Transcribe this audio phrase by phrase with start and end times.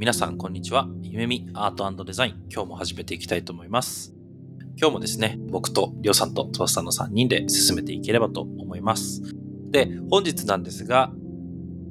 [0.00, 0.88] 皆さんこんにちは。
[1.02, 4.14] 夢見アートデザイン、今日も始めていきたいと思います。
[4.78, 9.20] 今日もですね、僕とりょうさんと翼さんの3人で進めていければと思います。
[9.70, 11.12] で、本日なんですが、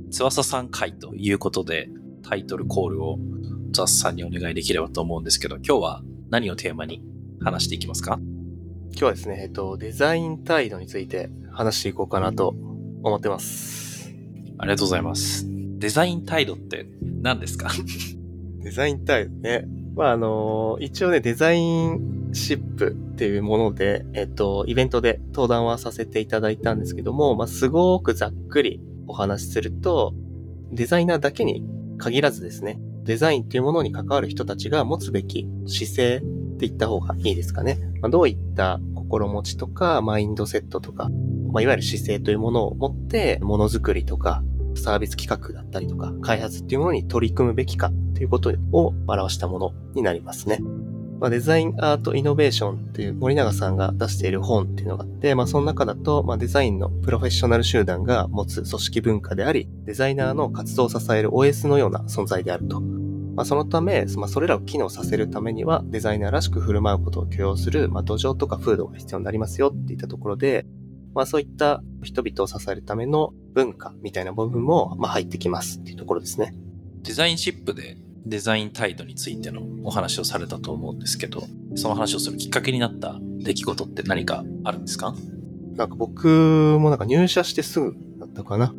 [0.10, 1.92] 翼さん会ということで、
[2.24, 3.20] タイトルコールを
[3.74, 7.04] 翼さんにお願いできればと思うんですけど、今日は何をテーマに
[7.44, 8.18] 話していきますか？
[8.90, 12.56] 今日はですね、えっと、デザイン態度について話していこうかなと
[13.04, 14.10] 思ってます。
[14.58, 15.59] ありがとうございます。
[15.80, 17.70] デザイン態度って何ですか？
[18.60, 19.66] デザイン態度ね。
[19.96, 30.14] まあ、あの、一応ね、デザインシップっていうもので、えっと、イベントで登壇はさせていただいたんですけども、まあ、すごくざっくりお話しすると、
[30.72, 31.64] デザイナーだけに
[31.98, 36.20] 限らずですね、デザインっていうものに関わる人たちが持つべき姿勢っ
[36.58, 37.78] て言った方がいいですかね。
[38.02, 41.10] まあ、どういった心持ちとか、マインドセットとか、
[41.52, 44.44] まあ、いわゆる姿勢というものを持って、ものづくりとか、
[44.76, 50.60] サービス企画だったりとか、開発っていうものに取り組むべきかっていうことを表したものになりますね。
[51.20, 62.80] まあ、デザインアートイノベーションっていう森永さんが出している本っていうのがあって、まあ、その中だと、まあ、デザインのプロフェッショナル集団が持つ組織文化であり、デザイナーの活動を支える OS のような存在であると。
[62.80, 70.66] まあ、そのため、まあ、それらを機能させるためには、デザイナーらしく振る舞うことを許容する、まあ、土壌とか風土が必要になりますよっていったところで、
[71.14, 76.54] まあそういった人々を支えるための文化みたいな部分もまあ入ってきますっていうところですね。
[77.02, 81.44] デザインシップでデザイン態度についてのお話をされたと思うんですけど、
[81.76, 85.16] その話をするきっかけになった出来事って何かあるんですか？
[85.76, 86.28] なんか僕
[86.80, 88.74] もなんか入社してすぐだったかな。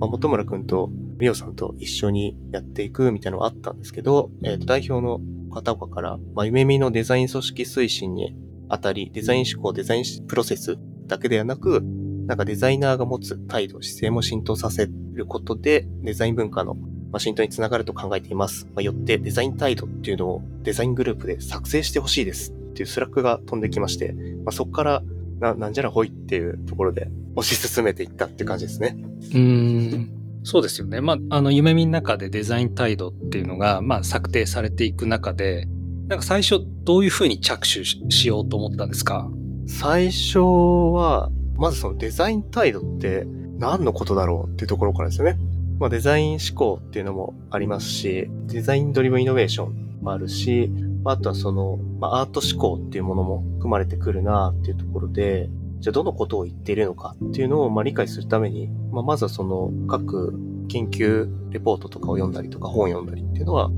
[0.00, 5.20] まあ、本村くんとリオさんと一緒にやっていくみたいなのがあったんですけど、えっ、ー、と代表の
[5.52, 8.34] 片岡から、まあ、夢見のデザイン組織推進に
[8.68, 10.78] あたり、デザイン思考、デザインプロセス
[11.10, 11.82] だけではなく、
[12.26, 16.76] なんかデザイナーが持つ態度、姿勢も浸透させることで、デザイン文化の
[17.18, 18.66] 浸透につながると考えています。
[18.74, 24.12] まあ、よってデザイン態度っていうのをデザイングループで作成してほしいですっていうスラックが飛んできまして、
[24.44, 25.02] まあ、そこから
[25.40, 28.96] な、なんじゃらほいっていうところで推し進めていったって感じですね。
[29.34, 30.10] うん。
[30.44, 31.00] そうですよね。
[31.00, 35.66] まあ、あの、夢見の中でデザイン態度っていうのが、まあ、策定されていく中で、
[36.08, 39.30] なんか最初どういうふうに着手しようと思ったんですか？
[39.78, 43.24] 最初は、まずそのデザイン態度って
[43.58, 45.38] 何のことだろうっていうところからですよね。
[45.78, 50.70] まあ、デザイン思考っていうのもありますし、デザインドリブンイノベーションもあるし、
[51.04, 55.48] あとはその、まあ、アート思考っていうものも含まれてくるなっていうところで、
[55.78, 60.34] じゃあどのことを言っているのかっていうのをまあ理解するために、まあ、まずはその各
[60.68, 63.70] 研究レポートとかを読んだりとか本を読んだりっていうのは、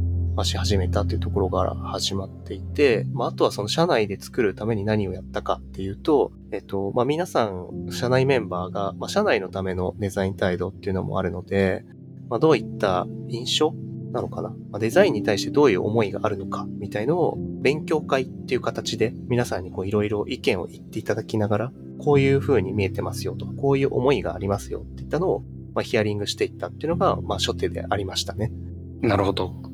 [0.44, 11.84] し始めたというところから始まっていて、まあ、あとはその社内で作るために何をやったかっていうと、えっと、まあ、皆さん、社内メンバーが、まあ、社内のためのデザイン態度っていうのもあるので、
[12.28, 13.74] まあ、どういった印象
[14.12, 25.44] なのかな、まあ、デザインに対してどういう思いがあるのかみたいのを勉強会っていう形で皆さんにこういろいろ意見を言っていただきながら、こういう風に見えてますよとか、こういう思いがありますよっていったのを、
[25.74, 28.52] まあ、ヒアリングしていったっていうのが、まあ、初手でありましたね。
[29.00, 29.71] なるほど。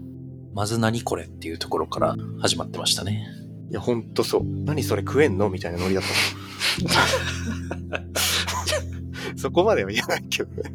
[0.58, 3.28] まず何これっていうところから始まってましたね。
[3.70, 4.42] いや、ほんとそう。
[4.44, 6.10] 何それ食えんのみたいなノリだった
[9.38, 10.72] そこまでは言わないけどね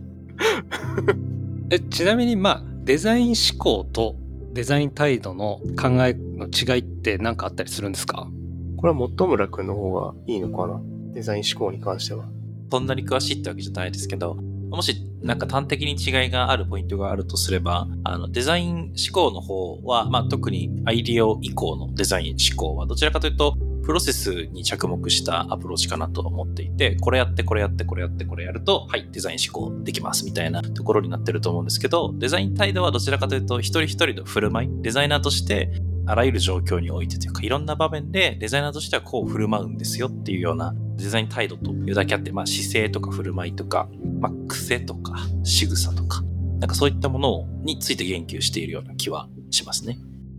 [1.70, 1.80] え。
[1.82, 4.16] ちなみに、まあ、デザイン思考と
[4.54, 8.30] デザイン態度の考えの違いって何かあったりするんですか？
[8.78, 10.80] これは本村くんの方がいいのかな？
[11.14, 12.24] デザイン思考に関しては。
[12.72, 14.38] そんなに詳しいってわけじゃないですけど、
[14.76, 35.70] もしなんか端的に違いがあるポイントがあるとすれば、あのデザイン思考の方は、まあ、特にアイディオ以降のデザイン思考はどちらかというと、プロセスに着目したアプローチかなと思っていて、これやって、これやって、これやって、これやると、はい、デザイン思考できますみたいなところになってると思うんですけど、デザイン態度はどちらかというと、一人一人の振る舞い、デザイナーとして
[36.06, 45.14] あらゆる状況においてというか、いろんな場面でデザイナーとしてはこう振る舞うんですよっていうようなデザイン態度というだけあって、まあ姿勢とか振る舞いとか、まあ癖とか
[45.44, 46.22] 仕草とか、
[46.60, 49.98] なんかそういったものについて言及しているような気はしますね。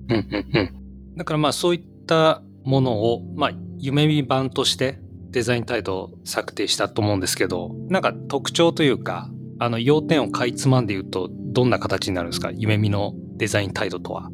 [0.08, 1.16] うんうんうん。
[1.16, 4.98] だからまあそういったものを、まあ夢見版として
[5.30, 9.28] デザイン態度を策定したと思うんですけど、なんか特徴というか、
[9.58, 12.50] あの要点をかいつまんで言うとどんな形になるんですか？
[12.52, 14.30] 夢見のデザイン態度とは。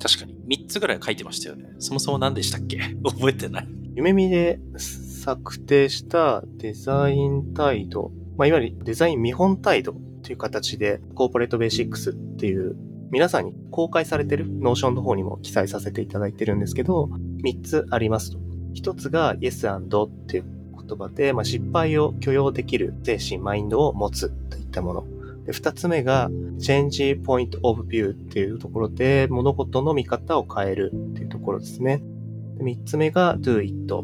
[0.00, 0.36] 確かに。
[0.48, 1.66] 3つぐらい書いてましたよね。
[1.78, 2.78] そもそも何でしたっけ？
[3.04, 3.68] 覚えてない。
[3.96, 4.60] 夢見で
[5.28, 12.76] 策定したデザイン態度、まあ、いわゆるデザイン見本態度っていう形で、コーポレートベーシックスっていう
[13.10, 17.10] 皆さんに公開されてるノーションの方にも記載させていただいてるんですけど、
[17.44, 18.38] 3つありますと。
[18.74, 20.44] 1つが Yes and っていう
[20.88, 25.06] 言葉で、まあ、失敗を許容できる精神、マインドを持つといったもの。
[25.44, 32.02] で2つ目が Change Point of View っていうところで物事の見方を変えるっていうところですね。
[32.60, 33.94] 3つ目が Do It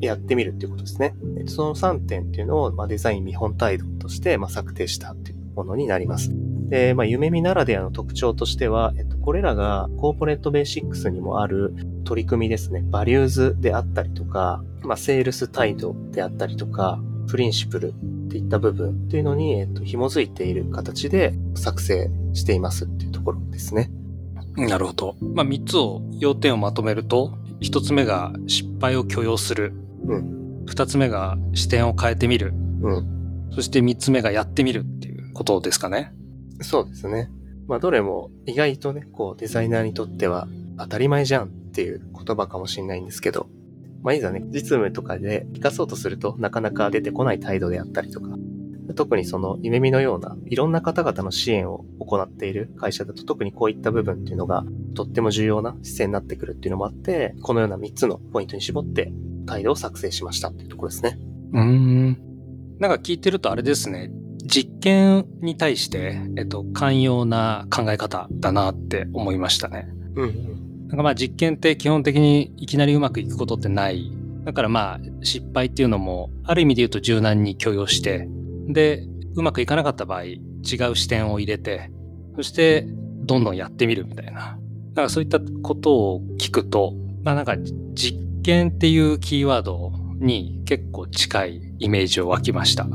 [0.00, 1.14] やってみるっていうことですね。
[1.46, 6.30] その3点っていうのを、まあ、デザイン見本態度として、まあ、策定したっていうものになります。
[6.68, 11.74] で、まあ、夢見ならではの特徴としては、えっと、これらがコーポレートベーシックスにもある
[12.04, 12.84] 取り組みですね。
[12.88, 17.94] バリューズであったりとか、まあ、セールス態度であったりとか、プリンシプル
[18.26, 23.90] っていった部分っていうのに、えっと、紐づいている形で作成していますっていうところですね。
[24.56, 25.16] なるほど。
[25.20, 29.72] まあ、3つを、要点をまとめると、1つ目が失敗を許容する。
[30.08, 30.64] うん。
[30.66, 32.52] 2つ目が視点を変えてみる。
[32.82, 33.48] うん。
[33.52, 36.12] そして3つ目がやってみるっていうことですかね。
[36.60, 37.30] そうですね。
[37.66, 43.48] まあ、どれも意外とね、こう、デザイナーにとっては当たり前じゃんっていう言葉かもしれないんですけど、
[44.02, 48.36] まあ、いざね、実務とかで活かそうとするとなかなか出てこない態度であったりとか、
[48.94, 54.64] 特にその夢見のようないろんな方々の支援を行っている会社だと特にこういった部分っていうのが
[54.94, 59.12] とっても重要な姿勢になってくるっていうのもあって、このような3つのポイントに絞って
[59.48, 61.18] 態度を作成しましたっていうところですね。
[61.52, 62.18] うん。
[62.78, 64.10] なんか聞いてるとあれですね。
[64.44, 69.88] 実験に対して、えっと、寛容な考え方だなって思いましたね。
[70.14, 74.12] うん、なんかまあ実験って基本的にいきなりうまくいくことってない。
[74.44, 78.28] だからまあ失敗っていうのもある意味で言うと柔軟に許容して、
[78.68, 79.04] で、
[79.34, 80.38] うまくいかなかった場合違
[80.90, 81.90] う視点を入れて、
[82.36, 82.86] そして
[83.24, 84.58] どんどんやってみるみたいな。
[84.90, 87.56] だからそういったことを聞くと、まあなんか
[87.92, 88.18] 実
[88.48, 92.86] 験っていうキーワードに結構近いイメージを湧きました。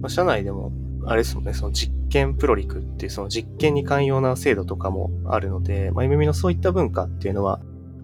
[0.00, 0.72] ま、社内でも
[1.06, 7.60] あれですもんね、その実験プロリクっていうその実験に寛容な制度とかもあるので、まあ、夢見のそういった文化っていうのは、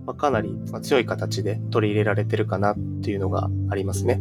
[0.06, 4.20] まあ、かなり強い形で取り入れられてるかなっていうのがありますね。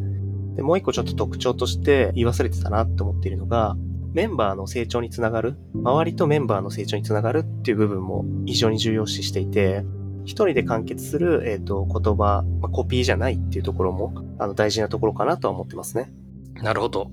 [0.55, 3.77] で、もう一個ちょっと特徴として言い忘れてたなって思っているのが、
[4.13, 9.85] メンバーの成長につながる、周りとメンバーの成長につながるっていう部分も非常に重要視していて、
[10.25, 16.11] 一人で完結する、えっ、ー、と、言葉、まあ、コピーじゃないっていうところも、あの、大事なところかなとは思ってますね。
[16.55, 17.11] なるほど。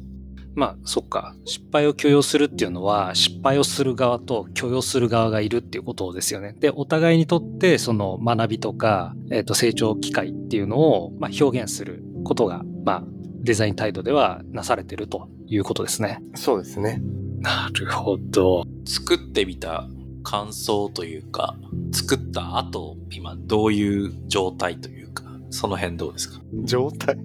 [0.55, 1.35] まあ、そっか。
[1.45, 6.57] 失敗を許容するっていうのは、失敗をする側と許容する側がいるっていうことですよね。
[6.59, 13.05] で、お互いにとって、その学びとか、えっ、ー、と、成長機会っていうのを、まあ、表現することが、まあ、
[13.43, 16.21] デザイン態度ではなされてるということですね。
[16.35, 17.01] そうですね。
[17.39, 18.65] なるほど。
[18.85, 19.89] 作ってみた
[20.23, 21.57] 感想というか、
[21.93, 26.41] 作った後、今どういう状態というか、その辺どうですか？
[26.65, 27.19] 状態？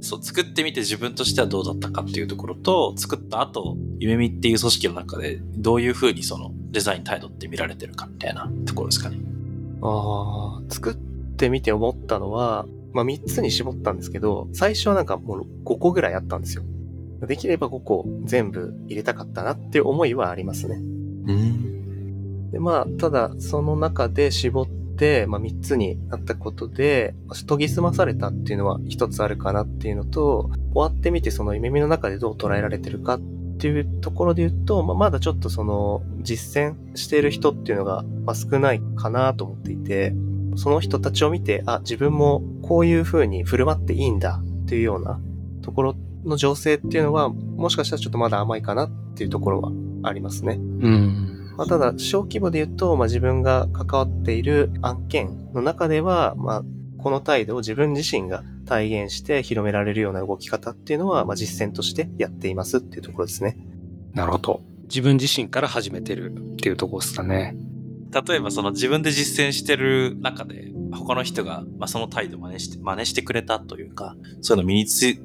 [0.00, 9.18] そう、作ってみて自分としてはどうだったかっていうところと、作った後、夢見っていう組織の中で、どういうふうにそのデザイン態度って見られてるかみたいなところですかね。
[9.80, 10.94] ああ、作っ
[11.36, 16.64] てみて思ったのは、まあ3つに絞ったんですけど、最初はなんかもう5個ぐらいあったんですよ。
[17.26, 20.74] できれば5個全部入れたかったなっていう思いはありますね。
[20.74, 21.71] うん。
[22.52, 27.14] で、まあ、ただその中で絞って、まあ、3つになったことで、
[27.48, 33.20] 研ぎ澄まされたっていうのは一つあるかなっていうのと、終わってみてその夢見の中でどう捉えられてるかっ
[33.58, 40.14] ていうところで言うと、まあ、まだちょっとその実践している人っていうのが、ま少ないかなと思っていて、
[40.56, 45.18] その人たちを見て、あ、自分もこういう風に振る舞っていいんだっていうような
[45.62, 50.54] ところの情勢っていうのは、もしかしたらちょっとまだ甘いかなっていうところはありますね。
[50.54, 51.31] うん。
[51.56, 56.62] まあ、ただ、小規模で言うと、まあ、自分が関わっている案件の中では、まあ、
[56.98, 63.56] この態度を自分自身が体現して広められるような動き方っていうのは、まあ、実践としてやっていますっていうところですね。
[64.14, 64.62] なるほど。
[64.84, 67.56] 自分自身から始めてるっていうところですかね。
[68.26, 75.18] 例えばその自分で実践してる中で、他の人が、まあ、その態度を真似して、真似してくれたというか、そういうの身につい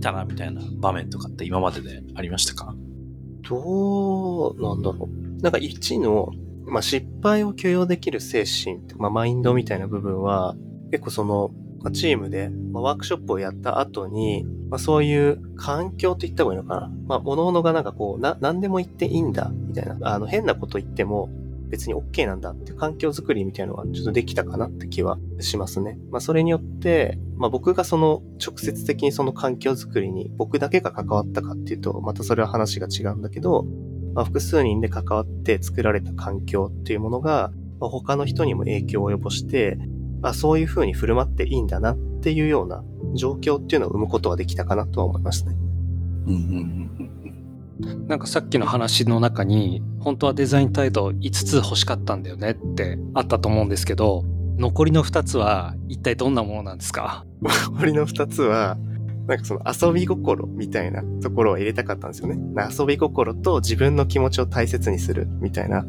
[0.00, 2.74] たなみたいな場面とかって今まででありましたか？
[3.48, 5.21] どうなんだろう。
[5.42, 6.30] なんか1の、
[6.64, 10.56] まあ、失敗を許容できる精神、まあ、マインドみたいな部分は、
[10.90, 16.92] 結構その、まあ、チームで、まあ、ワークショップをやった後に、まあ、そういう環境って言った方がいいのかな。
[17.06, 19.98] まあ、物々がなんかこう、な、何でも言っていいんだ、みたいな。
[20.02, 21.28] あの、変なこと言っても、
[21.72, 25.98] 別に OK なんだって環境づくりみたいなのがちょっとできたかなって気はしますね。
[26.10, 33.64] まあそれによって、まあ僕がその直接的にその環境づくりに僕だけが関わったかっていうと、またそれは話が違うんだけど、
[34.14, 37.50] まあ、複数人で関わって作られた環境っていうものが、
[37.80, 39.78] まあ、他の人にも影響を及ぼして、
[40.22, 45.56] あ、そういう風に振る舞っていいんだなっていうような状況っていうのを生むことはできたかなとは思いますね。
[46.26, 46.82] うんうん
[48.06, 54.24] なんかさっきの話の中に、本当はデザイン態度5つ欲しかったんだよねってあったと思うんですけど、
[54.58, 57.24] 残りの2つは一体どんなものなんですか？
[57.42, 58.76] 残りの二つは、
[59.26, 62.38] なんかその遊び心みたいなところを入れたかったんですよね。
[62.78, 65.84] 遊び心と自分の気持ちを大切にするみたいな。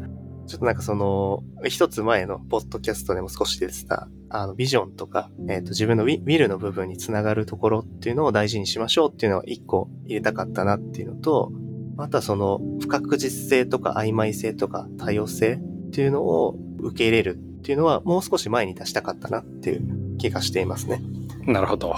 [0.46, 11.50] ちょっとなんかその、一つ前のポッドキャストでも少し出てた、あの、ビジョンとか、えっ、と、自分のウィウィルの部分につながるところっていうのを大事にしましょうっていうのを一個入れたかったなっていうのと、
[11.96, 21.00] あとはその、不確実性とか曖昧性とか多様性っていうのを受け入れるっていうのはもう少し前に出したかったなっていう気がしていますね。
[21.46, 21.94] なるほど。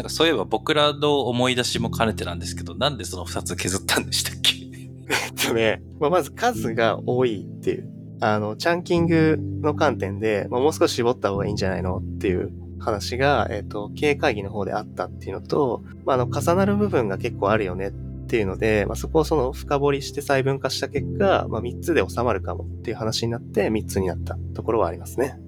[0.00, 4.54] なんかそういえば僕らの思い出しも兼ねてなんですけど、なんでその2つ削ったんでしたっけ？
[5.12, 7.90] えっとね、まあ、まず数が多いっていう、
[8.20, 17.92] あの、チャンキングの観点で、まあ、もう少し絞った方がいいんじゃないのっていう話が、えっと、経営会議の方であったっていうのと、まあ、あの、重なる部分が結構あるよねっ
[18.26, 25.38] ていうので、まあ、そこをその深掘りして細分化した結果、まあ、3つで収まるかもっていう話になって3つになったところはありますね。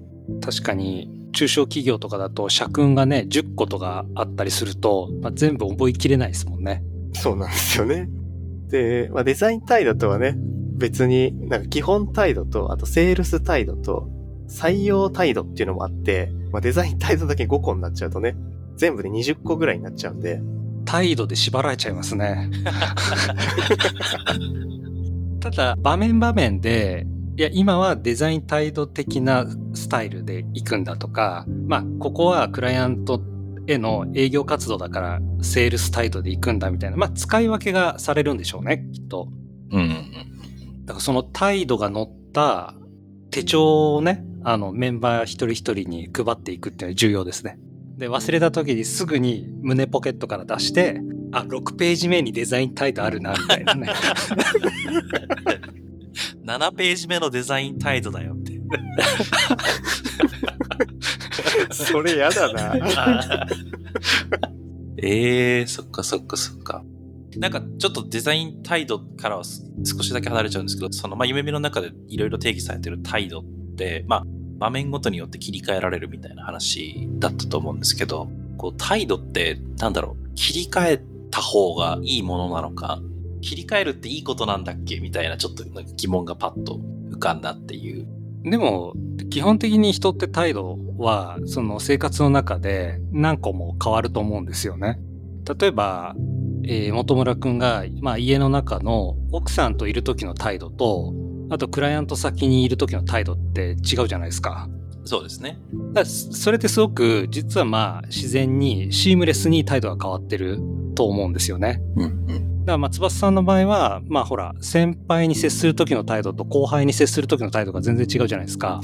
[0.41, 6.83] 確かに、中小企業とかだと社訓がね、10個とかあったりすると、まあ、全部覚えきれないですもんね。
[7.13, 8.07] そうなんですよね。
[8.69, 10.35] で、まあ、デザイン態度とはね、
[10.75, 14.09] 別になんか基本態度と、あとセールス態度と、
[14.47, 18.35] 採用態度っていうのもあって、まあ、デザイン態度だけ5個になっちゃうとね、
[18.75, 20.41] 全部で20個ぐらいになっちゃうんで、
[20.85, 22.51] 態度で縛られちゃいますね。
[25.39, 33.21] ただ、場面場面で、いや、今はデザイン態度的なスタイルで行くんだとか、まあ、ここはクライアント
[33.65, 39.29] への営業活動だから、セールス態度で行くんだみたいな、まあ、使い分けがされるんでしょうね、きっと。
[39.71, 40.85] うんうんうん。
[40.85, 42.75] だからその態度が乗った
[43.31, 47.57] 手帳をね、あのメンバー一人一人に配っていくっていうのは重要ですね。
[47.97, 53.89] で、忘れた時にすぐに胸ポケットから出して、あ、6ページ目にデザイン態度あるな、みたいなね。
[56.45, 58.59] 7ページ目のデザイン態度だよって。
[61.71, 62.75] それやだな。
[64.97, 66.83] え えー、そっかそっかそっか。
[67.37, 73.43] なんかちょっとデザイン態度からはす少しだけ離れちゃうんですけど、そのまあ夢見の中でいろいろ定義されてる態度っ
[73.75, 74.23] て、まあ
[74.59, 83.01] 場面ごとによって切り替えられるみたいな話だったと思うんですけど、こう態度ってなんだろう、切り替えた方がいいものなのか、
[83.43, 84.99] 切り替えるっていいことなんだっけ？
[84.99, 86.79] みたいなちょっとなんか疑問がパッと
[87.11, 88.07] 浮かんだっていう。
[88.43, 88.93] でも、
[89.29, 94.99] 基本的に人って態度は、その生活の中で何個も変わると思うんですよね。
[95.59, 96.15] 例えば、
[96.65, 101.13] えー本村くんが、まあ、家の中の奥さんといる時の態度と、
[101.49, 104.69] あとクライアント先にいる時の態度って違うじゃないですか。
[105.05, 105.57] そうですね。
[105.89, 110.59] だからそそれってすごく実はまあ自然にシームレスに態度が変わってる
[110.95, 111.81] と思うんですよね。
[111.97, 112.52] うんうん。
[112.63, 118.79] だからまあ翼さんの場合はまあほら先輩に接する時の態度と後輩に接する時の態度が全然違うじゃないですか。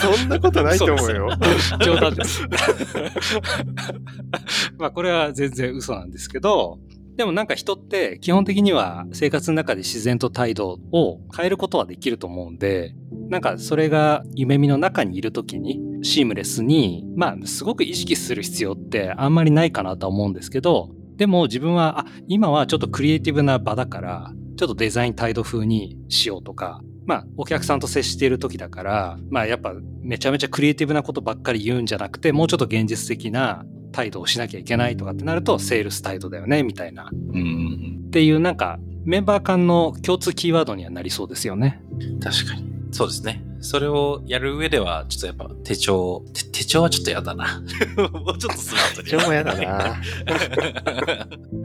[0.00, 1.28] そんなことないと思うよ。
[1.84, 2.42] 冗談です。
[4.76, 6.80] まあこれは全然嘘なんですけど、
[7.16, 12.96] でもなんか人って基本的には生活の中で自然と態度を変えることはできると思うんで、
[13.28, 37.10] なんかそれが夢見の中にいる時にシームレスに、まあすごく意識する必要ってあんまりないかなとは思うんですけど、でも自分は、あ、今はちょっとクリエイティブな場だから、ちょっとデザイン態度風にしようとか、まあお客さんと接している時だから、まあやっぱめちゃめちゃクリエイティブなことばっかり言うんじゃなくて、もうちょっと現実的な態度をしなきゃいけないとかってなると、セールス態度だよね、みたいな。
[37.10, 41.80] っていうなんかメンバー間の共通キーワードにはなりそうですよね。
[41.92, 42.20] うん。
[42.20, 42.64] 確かに。
[42.90, 43.42] そうですね。
[43.66, 47.60] それをやる上では、ちょっとやっぱ手帳、手手帳はちょっとやだな。
[48.12, 49.08] もうちょっとスマートに。
[49.08, 50.00] 手帳もやだな。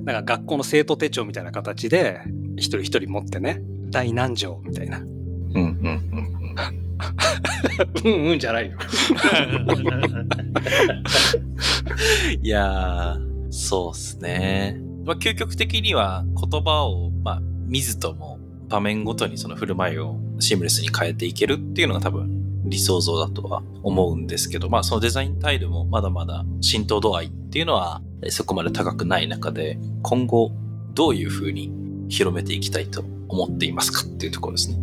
[0.03, 2.21] なんか学校の生徒手帳みたいな形で、
[2.57, 4.97] 一人一人持ってね、第何条みたいな。
[4.97, 5.09] うんう
[5.53, 5.61] んうん
[8.03, 8.09] うん。
[8.09, 8.77] うんうんじゃないよ。
[12.41, 14.81] いやー、そうっすね。
[15.05, 18.39] まあ、究極的には言葉を、まあ、見ずとも
[18.69, 30.51] 場面ごとにその振る舞いをシームレスに変えていけるっていうのが多分理想像だとは思うんですけど、まあそのデザイン態度もまだまだ浸透度合いっていうのはそこまで高くない中で、今後
[30.93, 31.71] どういうふうに
[32.09, 34.77] 広めていきたいと思っていますかっていうところですね。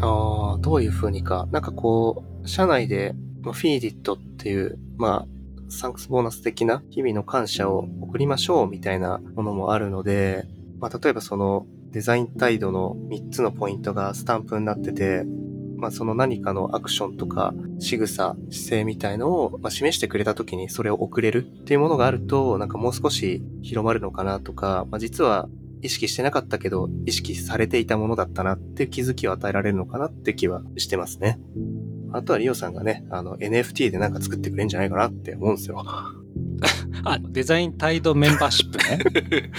[0.00, 1.46] ああ、どういう風にか。
[1.52, 10.46] なんかこう、社内で、フィーディットっていう、まあ、サンクスボーナス的な日々の感謝を送りましょうみたいなものもあるので、
[10.80, 15.24] まあ、例えばそのデザイン態度の3つのポイントがスタンプになってて、
[15.76, 25.48] まあ、その何かのアクションとか仕草、姿勢みたいのを、ま、示してくれた時にそれを送れるっていうものがあると、なんかもう少し広まるのかなとか、まあ、実は
[25.82, 31.38] 意識してなかったけど、意識されていたものだったなっていう気づきを与えられるのかなって気はしてますね。
[32.12, 35.84] あとはリオさんがね、あの NFT でなんか作ってくれるんじゃないかなって思うんですよ。
[37.04, 39.50] あ、デザイン態度メンバーシップね。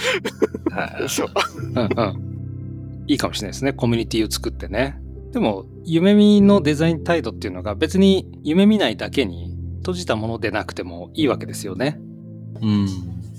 [0.70, 1.28] はいそう。
[1.74, 3.04] うんうん。
[3.06, 3.72] いいかもしれないですね。
[3.72, 4.98] コミュニティを作ってね。
[5.32, 11.98] でも、夢見のデザイン態度っていうのが別に夢見ないだけに閉じたものでなくてもいいわけですよね。
[12.62, 12.86] うん。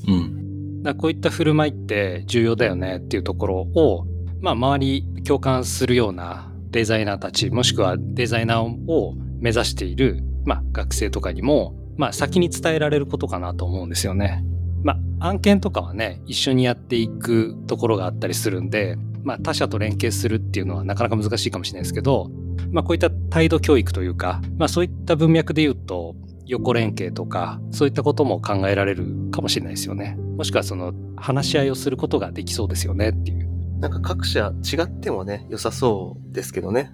[0.08, 0.84] うん。
[0.84, 4.06] だからこういった振る舞いって重要だよねっていうところを、
[4.42, 14.44] まあ、周り共感するようなデザイナーたち、もしくはデザイナーを目指している、まあ、学生とかにも、まあ、先に伝えられることかなと思うんですよね。
[14.84, 22.30] まあ、案件とかはね、一緒にやっていくところがあったりするんで、まあ、他者と連携するっていうのはなかなか難しいかもしれないですけど、
[22.72, 30.16] まあ、こういった態度教育というか、まあ、そういった文脈で言うと、横連携とか、そういったことも考えられるかもしれないですよね。
[30.38, 33.50] もしくはその話し合いをすることができそうですよねっていう。
[33.80, 36.92] なんか各社違ってもね、良さそうですけどね。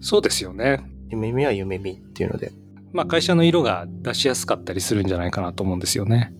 [0.00, 0.84] そうですよね。
[1.10, 2.52] 夢見は夢見っていうので。
[2.92, 6.32] まあ会社の色が出しやすかったりするんじゃないかなと思うんですよね。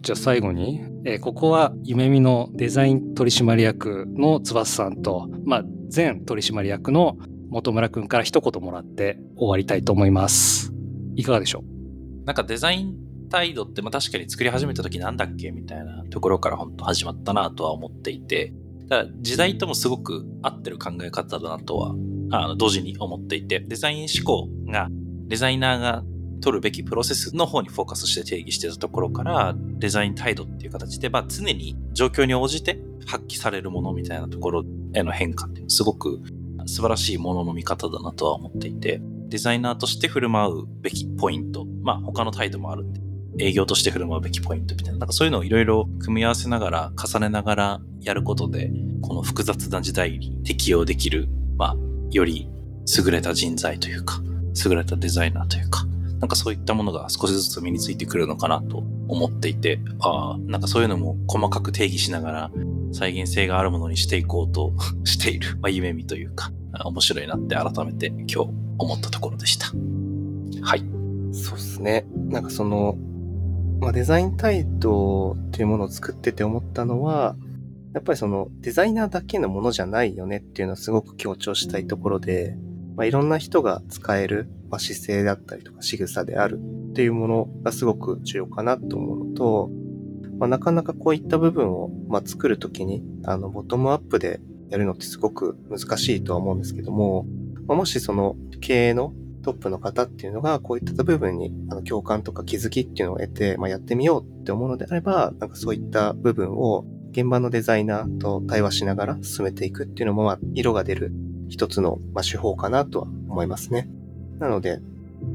[0.00, 5.64] じゃあ最後に、えーここは夢見のデザイン取締役の翼さんと、まあ
[5.94, 7.16] 前取締役の
[7.50, 10.72] 本村くんから一言もらって終わりたいと思います。
[11.14, 12.24] いかがでしょう？
[12.24, 12.96] なんかデザイン
[13.28, 18.52] 態度って、まあ、確かに作り始めた時なんだっけみたいなところから本当始まったなとは思っていて、
[18.88, 21.94] だ時代ともすごく合ってる考え方だなとは、
[22.30, 24.88] あの同時に思っていて、デザイン思考が
[25.26, 26.04] デザイナーが
[26.40, 34.64] 取るべきプロセスの方にフォーカスして定義してたところから、デザイン態度っていう形で、まあ、常に状況に応じて発揮されるものみたいなところ
[34.94, 36.20] への変化ってすごく
[36.66, 43.00] 素晴らしいものの見方だなとは思っていて、デザイナーとして振る舞うべきポイント、まあ他の態度もあるんで、
[43.38, 48.70] 営業として振る舞うべきポイントみたいな、なんかそういうのをいろいろ組み合わせながら、重ねながらやることで、
[49.02, 51.76] この複雑な時代に適用できる、まあ、
[52.10, 52.48] より
[53.04, 54.20] 優れた人材というか、
[54.64, 55.86] 優れたデザイナーというか、
[56.20, 62.50] なんかそういったものが少しずつ身についてくるのかなと思っていて、ああ、なんかそういうのも細かく定義しながら、
[62.92, 64.72] 再現性があるものにしていこうと
[65.04, 66.52] している、まあ、夢見というか、
[66.84, 68.36] 面白いなって改めて今日
[68.78, 69.68] 思ったところでした。
[70.62, 70.84] はい。
[71.32, 72.06] そうっすね。
[72.14, 72.96] なんかその、
[73.80, 77.36] まあ、デザイン態度っていうものを作ってて思ったのは、
[77.92, 82.56] やっぱりそのデザイナーだけのものじゃないよねっていうのはすごく強調したいところで、
[82.96, 86.58] まあ、いろんな人が使える、まあ、姿勢だったりとか仕草である
[86.90, 89.70] っていうものがすごく重要かなと思うのと、
[90.38, 97.26] まあ、なかなかこういった部分を、まあ、作るときに、あの、ボトムアップでやるのってすごく難しいとは思うんですけども、
[97.66, 111.12] まあ、もしその経営のトップの方っていうのが、こういった部分にあの共感とか気づきっていうのを得て、まあ、やってみようって思うのであれば、なんかそういった部分を現場のデザイナーと対話しながら進めていくっていうのも、まあ、色が出る
[111.48, 113.88] 一つの、まあ、手法かなとは思いますね。
[114.38, 114.80] なので、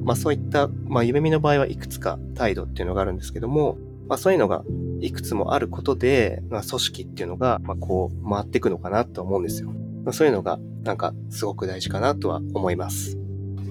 [0.04, 4.64] まあそういった、まあ夢見の場合はいくつか態度っていうのがあるんですけども、まあそういうのが
[5.00, 9.72] いくつもあることで、まあ組織っていうのが、まあこう回っていくのかなと思うんですよ。
[10.04, 13.18] まあそういうのがなんかすごく大事かなとは思います。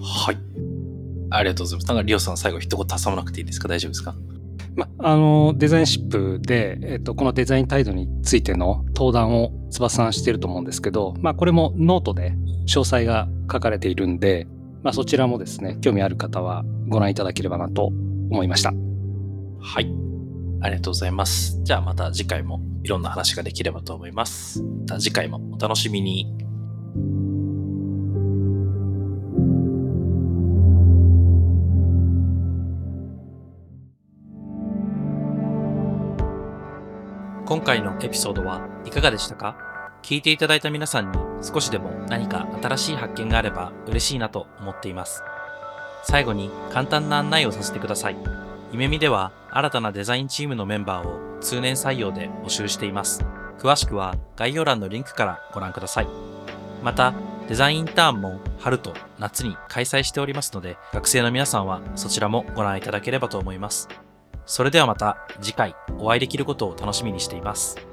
[0.03, 0.39] はい。
[1.31, 1.89] ありがとうございます。
[1.89, 3.69] なんかリオさん最後一言挟まなくていいですか？
[3.69, 4.17] 大丈夫ですか？
[4.81, 12.33] まあのデザインシップで、えっと、このデザイン態度についての登壇を翼さんしてると思うんですけど、まあ、これもノートで
[12.67, 14.47] 詳細が書かれているんで、
[14.83, 18.73] まあ、そちらもですね興味ある方はご覧いただければなと思いました。
[19.61, 19.93] はい。
[20.63, 21.61] ありがとうございます。
[21.63, 24.63] じゃあまた次回もいろんな話ができればと思います。
[24.63, 26.50] また次回もお楽しみに。
[37.51, 39.57] 今回のエピソードはいかがでしたか？
[40.03, 45.25] 聞いていただいた皆さんに少しでも何か新しい発見があれば嬉しいなと思っています。
[46.05, 48.17] 最後に簡単な案内をさせてください。
[48.71, 53.25] 夢見では新たなデザインチームのメンバーを通年採用で募集しています。
[53.59, 56.07] 詳しくは概要欄のリンクからご覧ください。
[56.85, 57.15] また、
[57.49, 63.89] デザインインターンも春と夏に開催しておりますので、学生の皆さんはそちらもご覧いただければと思います。
[64.51, 67.90] それではまた次回お会いできることを楽しみにしています。